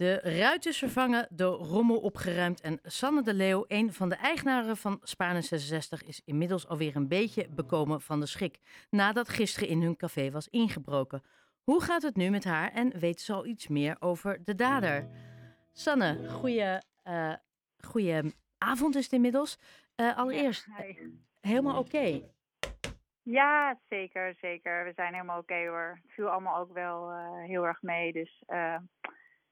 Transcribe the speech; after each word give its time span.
De 0.00 0.20
ruit 0.22 0.66
is 0.66 0.78
vervangen, 0.78 1.26
de 1.30 1.44
rommel 1.44 1.98
opgeruimd 1.98 2.60
en 2.60 2.78
Sanne 2.82 3.22
de 3.22 3.34
Leeuw, 3.34 3.64
een 3.68 3.92
van 3.92 4.08
de 4.08 4.14
eigenaren 4.14 4.76
van 4.76 5.00
Spaarne 5.02 5.40
66, 5.40 6.04
is 6.04 6.22
inmiddels 6.24 6.68
alweer 6.68 6.96
een 6.96 7.08
beetje 7.08 7.48
bekomen 7.48 8.00
van 8.00 8.20
de 8.20 8.26
schrik, 8.26 8.58
nadat 8.90 9.28
gisteren 9.28 9.68
in 9.68 9.82
hun 9.82 9.96
café 9.96 10.30
was 10.30 10.48
ingebroken. 10.48 11.22
Hoe 11.62 11.82
gaat 11.82 12.02
het 12.02 12.16
nu 12.16 12.30
met 12.30 12.44
haar 12.44 12.72
en 12.72 12.98
weet 12.98 13.20
ze 13.20 13.32
al 13.32 13.46
iets 13.46 13.68
meer 13.68 13.96
over 13.98 14.44
de 14.44 14.54
dader? 14.54 15.08
Sanne, 15.72 16.28
goeie, 16.28 16.78
uh, 17.04 17.34
goeie 17.78 18.34
avond 18.58 18.96
is 18.96 19.04
het 19.04 19.12
inmiddels. 19.12 19.58
Uh, 19.96 20.16
allereerst, 20.16 20.66
helemaal 21.40 21.78
oké? 21.78 22.20
Ja, 23.22 23.78
zeker, 23.88 24.36
zeker. 24.40 24.84
We 24.84 24.92
zijn 24.96 25.12
helemaal 25.12 25.38
oké 25.38 25.66
hoor. 25.66 25.98
Het 26.02 26.12
viel 26.12 26.28
allemaal 26.28 26.58
ook 26.58 26.72
wel 26.72 27.10
uh, 27.10 27.44
heel 27.44 27.66
erg 27.66 27.82
mee. 27.82 28.12
Dus 28.12 28.42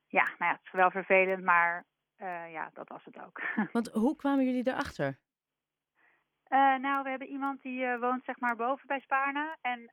ja, 0.09 0.25
nou 0.25 0.37
ja, 0.39 0.53
het 0.53 0.65
is 0.65 0.73
wel 0.73 0.91
vervelend, 0.91 1.45
maar 1.45 1.87
uh, 2.19 2.53
ja, 2.53 2.71
dat 2.73 2.89
was 2.89 3.05
het 3.05 3.19
ook. 3.25 3.43
Want 3.73 3.89
hoe 3.89 4.17
kwamen 4.17 4.45
jullie 4.45 4.69
erachter? 4.69 5.19
nou, 6.81 7.03
we 7.03 7.09
hebben 7.11 7.29
iemand 7.29 7.63
die 7.63 7.99
woont 7.99 8.25
zeg 8.25 8.41
maar 8.41 8.57
boven 8.57 8.87
bij 8.87 9.01
Spaarne. 9.01 9.57
En 9.61 9.91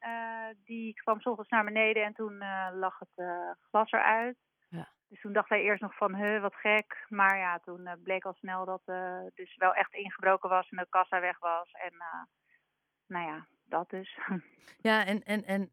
die 0.63 0.93
kwam 0.93 1.19
s 1.19 1.25
ochtends 1.25 1.49
naar 1.49 1.63
beneden 1.63 2.03
en 2.03 2.13
toen 2.13 2.37
lag 2.73 2.99
het 2.99 3.25
glas 3.69 3.91
eruit. 3.91 4.37
Ja. 4.69 4.89
Dus 5.07 5.21
toen 5.21 5.33
dachten 5.33 5.57
wij 5.57 5.65
eerst 5.65 5.81
nog 5.81 5.95
van, 5.95 6.15
huh, 6.15 6.41
wat 6.41 6.55
gek. 6.55 7.05
Maar 7.09 7.37
ja, 7.37 7.59
toen 7.59 7.89
bleek 8.03 8.25
al 8.25 8.33
snel 8.33 8.65
dat 8.65 8.81
het 8.85 9.35
dus 9.35 9.55
wel 9.55 9.73
echt 9.73 9.93
ingebroken 9.93 10.49
was 10.49 10.69
en 10.69 10.77
de 10.77 10.87
kassa 10.89 11.19
weg 11.19 11.39
was. 11.39 11.71
En 11.71 11.93
nou 13.07 13.25
ja, 13.25 13.47
dat 13.65 13.89
dus. 13.89 14.19
Ja, 14.87 15.05
en, 15.05 15.23
en, 15.23 15.45
en 15.45 15.71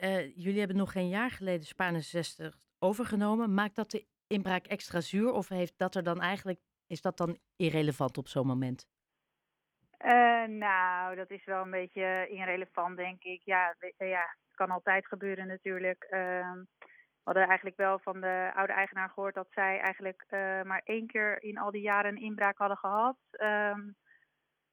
uh, 0.00 0.36
jullie 0.36 0.58
hebben 0.58 0.76
nog 0.76 0.92
geen 0.92 1.08
jaar 1.08 1.30
geleden 1.30 1.66
Spaarne 1.66 2.00
60 2.00 2.56
overgenomen. 2.78 3.54
Maakt 3.54 3.76
dat 3.76 3.90
de 3.90 4.06
inbraak 4.26 4.66
extra 4.66 5.00
zuur 5.00 5.32
of 5.32 5.48
heeft 5.48 5.78
dat 5.78 5.94
er 5.94 6.02
dan 6.02 6.20
eigenlijk, 6.20 6.60
is 6.86 7.00
dat 7.00 7.16
dan 7.16 7.38
irrelevant 7.56 8.18
op 8.18 8.28
zo'n 8.28 8.46
moment? 8.46 8.88
Uh, 10.04 10.44
nou, 10.44 11.16
dat 11.16 11.30
is 11.30 11.44
wel 11.44 11.62
een 11.62 11.70
beetje 11.70 12.28
irrelevant, 12.30 12.96
denk 12.96 13.22
ik. 13.22 13.42
Ja, 13.44 13.74
ja 13.98 14.36
het 14.46 14.56
kan 14.56 14.70
altijd 14.70 15.06
gebeuren 15.06 15.46
natuurlijk. 15.46 16.06
Uh, 16.10 16.52
we 17.24 17.30
hadden 17.30 17.46
eigenlijk 17.46 17.76
wel 17.76 17.98
van 17.98 18.20
de 18.20 18.50
oude 18.54 18.72
eigenaar 18.72 19.08
gehoord 19.08 19.34
dat 19.34 19.48
zij 19.50 19.80
eigenlijk 19.80 20.24
maar 20.66 20.80
één 20.84 21.06
keer 21.06 21.42
in 21.42 21.58
al 21.58 21.70
die 21.70 21.82
jaren 21.82 22.10
een 22.10 22.22
inbraak 22.22 22.58
hadden 22.58 22.76
gehad. 22.76 23.16
Um, 23.30 23.96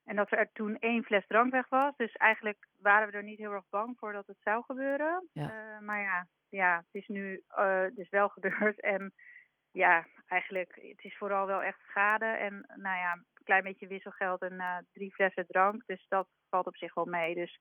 en 0.03 0.15
dat 0.15 0.31
er 0.31 0.49
toen 0.53 0.79
één 0.79 1.03
fles 1.03 1.27
drank 1.27 1.51
weg 1.51 1.69
was. 1.69 1.93
Dus 1.95 2.11
eigenlijk 2.11 2.67
waren 2.77 3.11
we 3.11 3.17
er 3.17 3.23
niet 3.23 3.37
heel 3.37 3.51
erg 3.51 3.69
bang 3.69 3.97
voor 3.97 4.13
dat 4.13 4.27
het 4.27 4.37
zou 4.39 4.63
gebeuren. 4.63 5.27
Ja. 5.33 5.43
Uh, 5.43 5.79
maar 5.85 6.01
ja, 6.01 6.27
ja, 6.49 6.75
het 6.77 7.01
is 7.01 7.07
nu 7.07 7.43
uh, 7.57 7.85
dus 7.93 8.09
wel 8.09 8.29
gebeurd. 8.37 8.81
En 8.81 9.13
ja, 9.71 10.07
eigenlijk, 10.27 10.75
het 10.75 11.03
is 11.03 11.17
vooral 11.17 11.45
wel 11.45 11.63
echt 11.63 11.79
schade. 11.79 12.25
En 12.25 12.53
nou 12.67 12.97
ja, 12.97 13.13
een 13.13 13.43
klein 13.43 13.63
beetje 13.63 13.87
wisselgeld 13.87 14.41
en 14.41 14.53
uh, 14.53 14.77
drie 14.91 15.13
flessen 15.13 15.45
drank. 15.47 15.83
Dus 15.85 16.05
dat 16.07 16.27
valt 16.49 16.67
op 16.67 16.75
zich 16.75 16.93
wel 16.93 17.05
mee. 17.05 17.35
Dus 17.35 17.59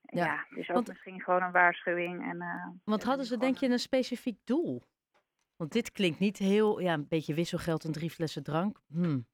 ja, 0.00 0.24
ja 0.24 0.44
het 0.48 0.58
is 0.58 0.68
ook 0.68 0.74
want, 0.74 0.88
misschien 0.88 1.20
gewoon 1.20 1.42
een 1.42 1.52
waarschuwing. 1.52 2.30
En, 2.30 2.36
uh, 2.36 2.68
want 2.84 3.02
hadden 3.02 3.26
ze 3.26 3.38
denk 3.38 3.56
je 3.56 3.68
een 3.68 3.78
specifiek 3.78 4.38
doel? 4.44 4.82
Want 5.56 5.72
dit 5.72 5.92
klinkt 5.92 6.18
niet 6.18 6.38
heel, 6.38 6.80
ja, 6.80 6.92
een 6.92 7.08
beetje 7.08 7.34
wisselgeld 7.34 7.84
en 7.84 7.92
drie 7.92 8.10
flessen 8.10 8.42
drank. 8.42 8.80
Hmm. 8.86 9.26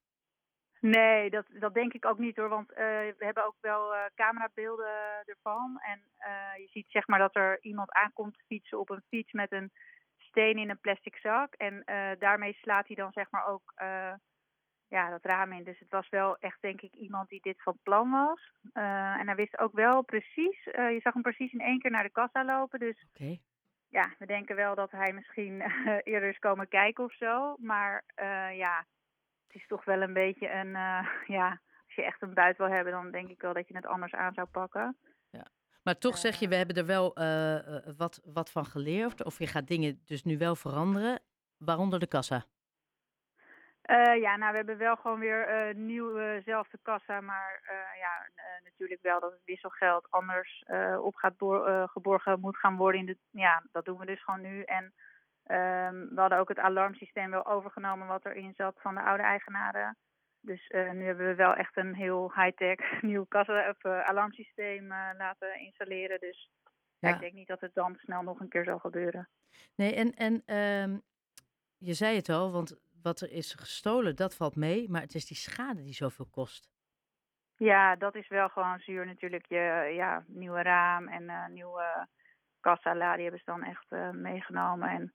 Nee, 0.81 1.29
dat, 1.29 1.45
dat 1.49 1.73
denk 1.73 1.93
ik 1.93 2.05
ook 2.05 2.17
niet 2.17 2.35
hoor. 2.35 2.49
Want 2.49 2.71
uh, 2.71 2.77
we 2.77 3.15
hebben 3.17 3.45
ook 3.45 3.57
wel 3.59 3.93
uh, 3.93 3.99
camerabeelden 4.15 5.23
ervan. 5.25 5.79
En 5.79 6.01
uh, 6.19 6.57
je 6.57 6.67
ziet 6.67 6.89
zeg 6.89 7.07
maar 7.07 7.19
dat 7.19 7.35
er 7.35 7.57
iemand 7.61 7.91
aankomt 7.91 8.37
fietsen 8.47 8.79
op 8.79 8.89
een 8.89 9.03
fiets 9.07 9.31
met 9.31 9.51
een 9.51 9.71
steen 10.17 10.57
in 10.57 10.69
een 10.69 10.79
plastic 10.79 11.15
zak. 11.15 11.53
En 11.53 11.83
daarmee 12.19 12.53
slaat 12.53 12.87
hij 12.87 12.95
dan 12.95 13.11
zeg 13.11 13.31
maar 13.31 13.45
ook 13.45 13.73
ja, 14.87 15.09
dat 15.09 15.25
raam 15.25 15.51
in. 15.51 15.63
Dus 15.63 15.79
het 15.79 15.89
was 15.89 16.09
wel 16.09 16.37
echt 16.37 16.61
denk 16.61 16.81
ik 16.81 16.93
iemand 16.93 17.29
die 17.29 17.41
dit 17.41 17.61
van 17.61 17.77
plan 17.83 18.11
was. 18.11 18.51
en 18.73 19.25
hij 19.25 19.35
wist 19.35 19.59
ook 19.59 19.73
wel 19.73 20.01
precies, 20.01 20.63
je 20.63 20.99
zag 21.03 21.13
hem 21.13 21.21
precies 21.21 21.53
in 21.53 21.61
één 21.61 21.79
keer 21.79 21.91
naar 21.91 22.03
de 22.03 22.11
kassa 22.11 22.45
lopen. 22.45 22.79
Dus 22.79 23.05
okay. 23.13 23.41
ja, 23.89 24.13
we 24.17 24.25
denken 24.25 24.55
wel 24.55 24.75
dat 24.75 24.91
hij 24.91 25.13
misschien 25.13 25.61
eerder 26.11 26.29
is 26.29 26.39
komen 26.39 26.67
kijken 26.67 27.03
of 27.03 27.13
zo. 27.13 27.55
Maar 27.57 28.03
ja, 28.53 28.85
het 29.51 29.61
is 29.61 29.67
toch 29.67 29.85
wel 29.85 30.01
een 30.01 30.13
beetje 30.13 30.49
een, 30.49 30.67
uh, 30.67 31.07
ja, 31.37 31.49
als 31.85 31.95
je 31.95 32.03
echt 32.03 32.21
een 32.21 32.33
buit 32.33 32.57
wil 32.57 32.69
hebben, 32.69 32.93
dan 32.93 33.11
denk 33.11 33.29
ik 33.29 33.41
wel 33.41 33.53
dat 33.53 33.67
je 33.67 33.75
het 33.75 33.85
anders 33.85 34.13
aan 34.13 34.33
zou 34.33 34.47
pakken. 34.47 34.97
Ja. 35.29 35.47
Maar 35.83 35.97
toch 35.97 36.17
zeg 36.17 36.35
je, 36.39 36.47
we 36.47 36.55
hebben 36.55 36.75
er 36.75 36.85
wel 36.85 37.19
uh, 37.19 37.77
wat, 37.97 38.21
wat 38.23 38.51
van 38.51 38.65
geleerd, 38.65 39.23
of 39.23 39.39
je 39.39 39.47
gaat 39.47 39.67
dingen 39.67 40.01
dus 40.05 40.23
nu 40.23 40.37
wel 40.37 40.55
veranderen, 40.55 41.19
waaronder 41.57 41.99
de 41.99 42.07
kassa. 42.07 42.43
Uh, 43.85 44.21
ja, 44.21 44.35
nou, 44.35 44.51
we 44.51 44.57
hebben 44.57 44.77
wel 44.77 44.95
gewoon 44.95 45.19
weer 45.19 45.69
uh, 45.69 45.75
nieuw 45.75 46.41
zelfde 46.41 46.79
kassa, 46.81 47.21
maar 47.21 47.61
uh, 47.63 47.99
ja, 47.99 48.29
natuurlijk 48.63 49.01
wel 49.01 49.19
dat 49.19 49.31
het 49.31 49.41
wisselgeld 49.45 50.07
anders 50.09 50.63
op 51.01 51.15
gaat 51.15 51.33
geborgen 51.91 52.39
moet 52.39 52.57
gaan 52.57 52.77
worden. 52.77 52.99
In 52.99 53.05
de, 53.05 53.17
ja, 53.29 53.63
dat 53.71 53.85
doen 53.85 53.97
we 53.97 54.05
dus 54.05 54.23
gewoon 54.23 54.41
nu. 54.41 54.63
En 54.63 54.93
um, 55.47 56.09
we 56.15 56.19
hadden 56.21 56.37
ook 56.39 56.49
het 56.49 56.59
alarmsysteem 56.59 57.31
wel 57.31 57.45
overgenomen 57.45 58.07
wat 58.07 58.25
erin 58.25 58.53
zat 58.55 58.75
van 58.81 58.95
de 58.95 59.01
oude 59.01 59.23
eigenaren. 59.23 59.97
Dus 60.39 60.67
nu 60.69 61.05
hebben 61.05 61.27
we 61.27 61.35
wel 61.35 61.53
echt 61.53 61.77
een 61.77 61.95
heel 61.95 62.31
high-tech 62.35 63.01
nieuw 63.01 63.25
kassa 63.25 63.69
of 63.69 63.85
alarmsysteem 63.85 64.87
laten 65.17 65.59
installeren. 65.59 66.19
Dus 66.19 66.49
Ja. 66.99 67.13
ik 67.13 67.19
denk 67.19 67.33
niet 67.33 67.47
dat 67.47 67.61
het 67.61 67.73
dan 67.73 67.95
snel 67.95 68.21
nog 68.21 68.39
een 68.39 68.49
keer 68.49 68.63
zal 68.63 68.79
gebeuren. 68.79 69.29
Nee, 69.75 69.95
en, 69.95 70.13
en 70.13 70.43
ehm, 70.45 70.97
je 71.77 71.93
zei 71.93 72.15
het 72.15 72.29
al, 72.29 72.51
want 72.51 72.79
wat 73.01 73.21
er 73.21 73.31
is 73.31 73.53
gestolen, 73.53 74.15
dat 74.15 74.35
valt 74.35 74.55
mee. 74.55 74.89
Maar 74.89 75.01
het 75.01 75.15
is 75.15 75.25
die 75.25 75.37
schade 75.37 75.83
die 75.83 75.93
zoveel 75.93 76.25
kost. 76.25 76.69
Ja, 77.55 77.95
dat 77.95 78.15
is 78.15 78.27
wel 78.27 78.49
gewoon 78.49 78.79
zuur 78.79 79.05
natuurlijk. 79.05 79.45
Je 79.45 79.91
ja, 79.95 80.23
nieuwe 80.27 80.61
raam 80.61 81.07
en 81.07 81.53
nieuwe 81.53 82.07
kassa, 82.61 82.95
la, 82.95 83.13
die 83.13 83.21
hebben 83.21 83.41
ze 83.45 83.51
dan 83.51 83.63
echt 83.63 83.85
uh, 83.89 84.09
meegenomen. 84.09 84.89
En 84.89 85.13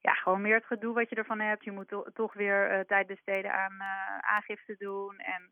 ja, 0.00 0.12
gewoon 0.12 0.40
meer 0.40 0.54
het 0.54 0.66
gedoe 0.66 0.94
wat 0.94 1.08
je 1.08 1.16
ervan 1.16 1.40
hebt. 1.40 1.64
Je 1.64 1.72
moet 1.72 1.88
to 1.88 2.04
toch 2.14 2.34
weer 2.34 2.78
uh, 2.78 2.80
tijd 2.80 3.06
besteden 3.06 3.52
aan 3.52 3.72
uh, 3.72 4.18
aangifte 4.18 4.74
doen. 4.78 5.18
En 5.18 5.50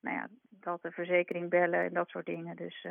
nou 0.00 0.16
ja, 0.16 0.28
dat 0.50 0.82
de 0.82 0.90
verzekering 0.90 1.50
bellen 1.50 1.84
en 1.84 1.92
dat 1.92 2.08
soort 2.08 2.26
dingen. 2.26 2.56
Dus 2.56 2.82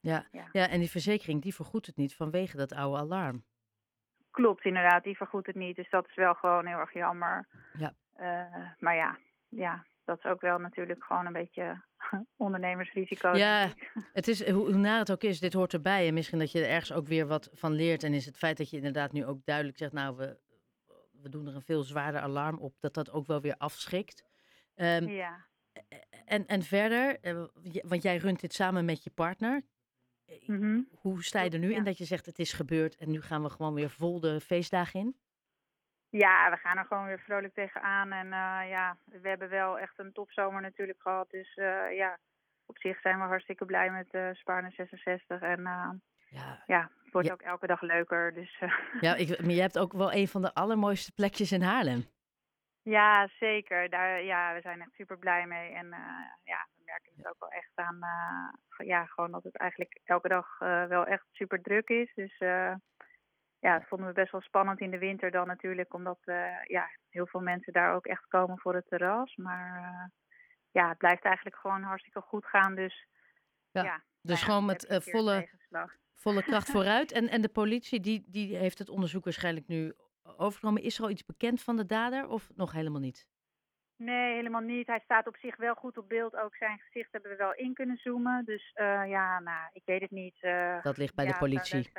Ja, 0.00 0.26
ja. 0.30 0.48
Ja. 0.52 0.68
en 0.68 0.78
die 0.78 0.90
verzekering 0.90 1.42
die 1.42 1.54
vergoedt 1.54 1.86
het 1.86 1.96
niet 1.96 2.16
vanwege 2.16 2.56
dat 2.56 2.72
oude 2.72 2.98
alarm. 2.98 3.44
klopt 4.30 4.64
inderdaad, 4.64 5.04
die 5.04 5.16
vergoedt 5.16 5.46
het 5.46 5.56
niet. 5.56 5.76
Dus 5.76 5.90
dat 5.90 6.08
is 6.08 6.14
wel 6.14 6.34
gewoon 6.34 6.66
heel 6.66 6.78
erg 6.78 6.92
jammer. 6.92 7.48
Ja. 7.72 7.92
Maar 8.78 8.94
ja, 8.94 9.18
ja, 9.48 9.86
dat 10.04 10.18
is 10.18 10.24
ook 10.24 10.40
wel 10.40 10.58
natuurlijk 10.58 11.04
gewoon 11.04 11.26
een 11.26 11.32
beetje 11.32 11.84
ondernemersrisico. 12.36 13.36
Ja. 13.36 13.72
Het 14.12 14.28
is, 14.28 14.48
hoe, 14.50 14.66
hoe 14.66 14.76
naar 14.76 14.98
het 14.98 15.10
ook 15.10 15.22
is, 15.22 15.40
dit 15.40 15.52
hoort 15.52 15.72
erbij. 15.72 16.08
En 16.08 16.14
misschien 16.14 16.38
dat 16.38 16.52
je 16.52 16.60
er 16.60 16.70
ergens 16.70 16.92
ook 16.92 17.06
weer 17.06 17.26
wat 17.26 17.48
van 17.52 17.72
leert. 17.72 18.02
En 18.02 18.14
is 18.14 18.26
het 18.26 18.36
feit 18.36 18.56
dat 18.56 18.70
je 18.70 18.76
inderdaad 18.76 19.12
nu 19.12 19.24
ook 19.26 19.44
duidelijk 19.44 19.78
zegt, 19.78 19.92
nou, 19.92 20.16
we, 20.16 20.38
we 21.22 21.28
doen 21.28 21.46
er 21.46 21.54
een 21.54 21.62
veel 21.62 21.82
zwaarder 21.82 22.20
alarm 22.20 22.58
op, 22.58 22.74
dat 22.80 22.94
dat 22.94 23.10
ook 23.10 23.26
wel 23.26 23.40
weer 23.40 23.56
afschrikt. 23.56 24.24
Ehm, 24.74 25.08
ja. 25.08 25.46
en, 26.24 26.46
en 26.46 26.62
verder, 26.62 27.20
eh, 27.20 27.44
want 27.82 28.02
jij 28.02 28.16
runt 28.16 28.40
dit 28.40 28.54
samen 28.54 28.84
met 28.84 29.04
je 29.04 29.10
partner. 29.10 29.62
Mhm. 30.46 30.80
Hoe 30.90 31.24
sta 31.24 31.42
je 31.42 31.50
er 31.50 31.58
nu 31.58 31.70
Ja. 31.70 31.76
in 31.76 31.84
dat 31.84 31.98
je 31.98 32.04
zegt 32.04 32.26
het 32.26 32.38
is 32.38 32.52
gebeurd 32.52 32.96
en 32.96 33.10
nu 33.10 33.22
gaan 33.22 33.42
we 33.42 33.50
gewoon 33.50 33.74
weer 33.74 33.90
vol 33.90 34.20
de 34.20 34.40
feestdagen 34.40 35.00
in? 35.00 35.16
Ja, 36.10 36.50
we 36.50 36.56
gaan 36.56 36.76
er 36.78 36.84
gewoon 36.84 37.06
weer 37.06 37.20
vrolijk 37.20 37.54
tegenaan. 37.54 38.12
En 38.12 38.26
uh, 38.26 38.68
ja, 38.70 38.96
we 39.04 39.28
hebben 39.28 39.48
wel 39.48 39.78
echt 39.78 39.98
een 39.98 40.12
topzomer 40.12 40.60
natuurlijk 40.60 41.00
gehad. 41.02 41.30
Dus 41.30 41.56
uh, 41.56 41.96
ja, 41.96 42.18
op 42.66 42.78
zich 42.78 43.00
zijn 43.00 43.18
we 43.18 43.24
hartstikke 43.24 43.64
blij 43.64 43.90
met 43.90 44.08
uh, 44.14 44.28
Spaarne 44.32 44.70
66. 44.70 45.40
En 45.40 45.60
uh, 45.60 45.90
Ja, 46.28 46.62
ja, 46.66 46.90
het 47.04 47.12
wordt 47.12 47.26
Ja. 47.28 47.32
ook 47.32 47.42
elke 47.42 47.66
dag 47.66 47.80
leuker. 47.80 48.34
Dus 48.34 48.62
ja 49.00 49.14
ik, 49.14 49.40
maar 49.40 49.50
je 49.54 49.60
hebt 49.60 49.78
ook 49.78 49.92
wel 49.92 50.12
een 50.12 50.28
van 50.28 50.42
de 50.42 50.54
allermooiste 50.54 51.12
plekjes 51.12 51.52
in 51.52 51.62
Haarlem. 51.62 52.04
ja, 52.82 53.28
zeker. 53.38 53.90
Daar, 53.90 54.22
ja, 54.22 54.54
we 54.54 54.60
zijn 54.60 54.80
echt 54.80 54.92
super 54.94 55.18
blij 55.18 55.46
mee. 55.46 55.72
En 55.72 55.86
ja, 56.44 56.66
we 56.76 56.82
merken 56.84 57.12
het 57.16 57.26
ook 57.28 57.38
wel 57.40 57.50
echt 57.50 57.70
aan. 57.74 57.98
Ja, 58.84 59.04
gewoon 59.06 59.30
dat 59.30 59.42
het 59.42 59.56
eigenlijk 59.56 60.00
elke 60.04 60.28
dag 60.28 60.58
wel 60.88 61.06
echt 61.06 61.24
super 61.32 61.62
druk 61.62 61.88
is. 61.88 62.12
Dus 62.14 62.38
ja, 63.60 63.78
dat 63.78 63.88
vonden 63.88 64.06
we 64.06 64.12
best 64.12 64.32
wel 64.32 64.40
spannend 64.40 64.80
in 64.80 64.90
de 64.90 64.98
winter 64.98 65.30
dan 65.30 65.46
natuurlijk. 65.46 65.94
Omdat 65.94 66.18
uh, 66.24 66.64
ja, 66.64 66.88
heel 67.08 67.26
veel 67.26 67.40
mensen 67.40 67.72
daar 67.72 67.94
ook 67.94 68.06
echt 68.06 68.26
komen 68.26 68.58
voor 68.58 68.74
het 68.74 68.88
terras. 68.88 69.36
Maar 69.36 69.80
uh, 69.80 70.04
ja, 70.70 70.88
het 70.88 70.98
blijft 70.98 71.24
eigenlijk 71.24 71.56
gewoon 71.56 71.82
hartstikke 71.82 72.20
goed 72.20 72.46
gaan. 72.46 72.74
Dus 72.74 73.06
Ja, 73.70 73.82
ja. 73.82 74.02
Dus 74.20 74.22
nou 74.22 74.38
ja, 74.38 74.44
gewoon 74.44 74.64
met 74.64 74.86
eh, 74.86 75.00
volle, 75.00 75.48
volle 76.14 76.42
kracht 76.42 76.70
vooruit. 76.76 77.12
En, 77.12 77.28
en 77.28 77.40
de 77.40 77.48
politie, 77.48 78.00
die, 78.00 78.24
die 78.26 78.56
heeft 78.56 78.78
het 78.78 78.88
onderzoek 78.88 79.24
waarschijnlijk 79.24 79.66
nu 79.66 79.94
overgenomen. 80.36 80.82
Is 80.82 80.98
er 80.98 81.04
al 81.04 81.10
iets 81.10 81.26
bekend 81.26 81.62
van 81.62 81.76
de 81.76 81.86
dader 81.86 82.28
of 82.28 82.50
nog 82.54 82.72
helemaal 82.72 83.00
niet? 83.00 83.26
Nee, 83.96 84.34
helemaal 84.34 84.60
niet. 84.60 84.86
Hij 84.86 85.00
staat 85.04 85.26
op 85.26 85.36
zich 85.36 85.56
wel 85.56 85.74
goed 85.74 85.98
op 85.98 86.08
beeld. 86.08 86.36
Ook 86.36 86.56
zijn 86.56 86.78
gezicht 86.78 87.12
hebben 87.12 87.30
we 87.30 87.36
wel 87.36 87.54
in 87.54 87.74
kunnen 87.74 87.96
zoomen. 87.96 88.44
Dus 88.44 88.70
ja, 89.06 89.40
nou, 89.40 89.70
ik 89.72 89.82
weet 89.84 90.00
het 90.00 90.10
niet. 90.10 90.40
Dat 90.82 90.96
ligt 90.96 91.14
bij 91.14 91.24
ja, 91.24 91.32
de 91.32 91.38
politie. 91.38 91.90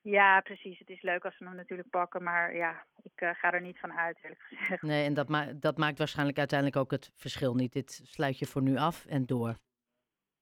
Ja, 0.00 0.40
precies. 0.40 0.78
Het 0.78 0.88
is 0.88 1.02
leuk 1.02 1.24
als 1.24 1.36
ze 1.36 1.44
hem 1.44 1.54
natuurlijk 1.54 1.90
pakken, 1.90 2.22
maar 2.22 2.54
ja, 2.54 2.86
ik 3.02 3.20
eh, 3.20 3.30
ga 3.34 3.52
er 3.52 3.60
niet 3.60 3.78
van 3.78 3.92
uit, 3.92 4.18
eerlijk 4.22 4.42
gezegd. 4.42 4.82
Nee, 4.82 5.04
en 5.04 5.14
dat, 5.14 5.28
ma 5.28 5.52
dat 5.52 5.78
maakt 5.78 5.98
waarschijnlijk 5.98 6.38
uiteindelijk 6.38 6.78
ook 6.78 6.90
het 6.90 7.12
verschil 7.16 7.54
niet. 7.54 7.72
Dit 7.72 8.00
sluit 8.04 8.38
je 8.38 8.46
voor 8.46 8.62
nu 8.62 8.76
af 8.76 9.06
en 9.06 9.26
door. 9.26 9.56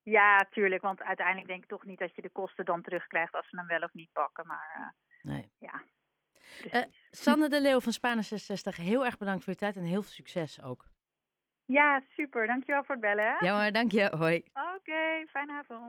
Ja, 0.02 0.46
tuurlijk, 0.50 0.82
want 0.82 1.02
uiteindelijk 1.02 1.46
denk 1.46 1.62
ik 1.62 1.68
toch 1.68 1.84
niet 1.84 1.98
dat 1.98 2.14
je 2.14 2.22
de 2.22 2.30
kosten 2.30 2.64
dan 2.64 2.82
terugkrijgt 2.82 3.34
als 3.34 3.48
ze 3.48 3.56
hem 3.56 3.66
wel 3.66 3.80
of 3.80 3.92
niet 3.92 4.12
pakken, 4.12 4.46
maar 4.46 4.76
uh, 4.78 5.32
nee. 5.32 5.50
ja. 5.58 5.82
Uh, 6.72 6.82
Sanne 7.10 7.48
de 7.48 7.60
Leeuw 7.60 7.80
van 7.80 7.92
Spana 7.92 8.22
66, 8.22 8.76
heel 8.76 9.04
erg 9.04 9.18
bedankt 9.18 9.44
voor 9.44 9.52
je 9.52 9.58
tijd 9.58 9.76
en 9.76 9.82
heel 9.82 10.02
veel 10.02 10.12
succes 10.12 10.62
ook. 10.62 10.84
Ja, 11.64 12.02
super. 12.08 12.46
Dankjewel 12.46 12.84
voor 12.84 12.94
het 12.94 13.04
bellen. 13.04 13.24
Hè? 13.24 13.46
Ja 13.46 13.56
maar 13.56 13.72
dank 13.72 13.92
je. 13.92 14.16
Hoi. 14.16 14.36
Oké, 14.36 14.76
okay, 14.76 15.26
fijne 15.26 15.52
avond. 15.52 15.84